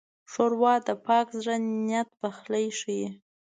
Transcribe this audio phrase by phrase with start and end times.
[0.31, 1.55] ښوروا د پاک زړه
[1.85, 3.07] نیت پخلی ښيي.